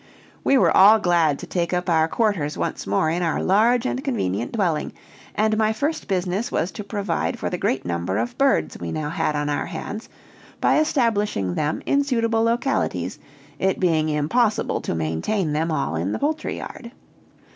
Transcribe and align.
We 0.43 0.57
were 0.57 0.75
all 0.75 0.97
glad 0.97 1.37
to 1.37 1.45
take 1.45 1.73
up 1.73 1.87
our 1.87 2.07
quarters 2.07 2.57
once 2.57 2.87
more 2.87 3.11
in 3.11 3.21
our 3.21 3.39
large 3.43 3.85
and 3.85 4.03
convenient 4.03 4.51
dwelling, 4.51 4.93
and 5.35 5.55
my 5.59 5.73
first 5.73 6.07
business 6.07 6.51
was 6.51 6.71
to 6.71 6.83
provide 6.83 7.37
for 7.37 7.51
the 7.51 7.59
great 7.59 7.85
number 7.85 8.17
of 8.17 8.35
birds 8.35 8.79
we 8.79 8.91
now 8.91 9.11
had 9.11 9.35
on 9.35 9.47
our 9.47 9.67
hands, 9.67 10.09
by 10.59 10.79
establishing 10.79 11.53
them 11.53 11.83
in 11.85 12.03
suitable 12.03 12.41
localities, 12.41 13.19
it 13.59 13.79
being 13.79 14.09
impossible 14.09 14.81
to 14.81 14.95
maintain 14.95 15.53
them 15.53 15.71
all 15.71 15.95
in 15.95 16.13
the 16.13 16.17
poultry 16.17 16.57
yard. 16.57 16.89